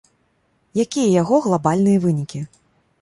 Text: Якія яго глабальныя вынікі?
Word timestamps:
Якія 0.83 1.11
яго 1.21 1.35
глабальныя 1.49 1.97
вынікі? 2.07 2.43